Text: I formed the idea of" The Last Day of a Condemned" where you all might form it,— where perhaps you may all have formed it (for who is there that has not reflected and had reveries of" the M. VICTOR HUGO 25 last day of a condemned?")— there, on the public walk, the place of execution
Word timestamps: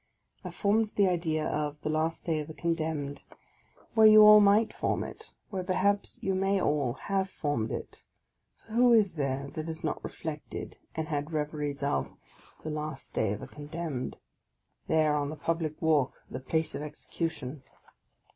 I 0.43 0.49
formed 0.49 0.93
the 0.95 1.07
idea 1.07 1.45
of" 1.45 1.79
The 1.83 1.89
Last 1.89 2.25
Day 2.25 2.39
of 2.39 2.49
a 2.49 2.55
Condemned" 2.55 3.21
where 3.93 4.07
you 4.07 4.23
all 4.23 4.39
might 4.39 4.73
form 4.73 5.03
it,— 5.03 5.35
where 5.51 5.63
perhaps 5.63 6.17
you 6.23 6.33
may 6.33 6.59
all 6.59 6.93
have 7.03 7.29
formed 7.29 7.71
it 7.71 8.03
(for 8.65 8.71
who 8.73 8.93
is 8.93 9.13
there 9.13 9.49
that 9.51 9.67
has 9.67 9.83
not 9.83 10.03
reflected 10.03 10.79
and 10.95 11.09
had 11.09 11.31
reveries 11.33 11.83
of" 11.83 12.05
the 12.63 12.71
M. 12.71 12.77
VICTOR 12.77 12.79
HUGO 12.81 12.87
25 12.87 12.89
last 12.91 13.13
day 13.13 13.31
of 13.31 13.41
a 13.43 13.47
condemned?")— 13.47 14.17
there, 14.87 15.13
on 15.15 15.29
the 15.29 15.35
public 15.35 15.79
walk, 15.79 16.13
the 16.31 16.39
place 16.39 16.73
of 16.73 16.81
execution 16.81 17.61